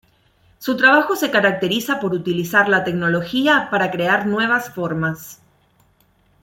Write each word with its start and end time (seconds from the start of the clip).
Su 0.57 0.75
trabajo 0.77 1.15
se 1.15 1.29
caracteriza 1.29 1.99
por 1.99 2.15
utilizar 2.15 2.67
la 2.67 2.83
tecnología 2.83 3.67
para 3.69 3.91
crear 3.91 4.25
nuevas 4.25 4.71
formas. 4.71 5.39